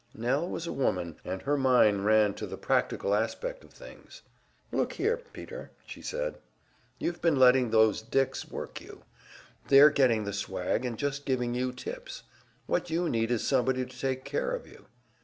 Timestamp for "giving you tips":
11.23-12.23